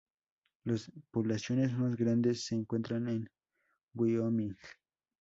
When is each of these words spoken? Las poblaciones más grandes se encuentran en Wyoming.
Las 0.63 0.91
poblaciones 1.11 1.77
más 1.77 1.95
grandes 1.95 2.43
se 2.47 2.55
encuentran 2.55 3.07
en 3.07 3.29
Wyoming. 3.93 4.55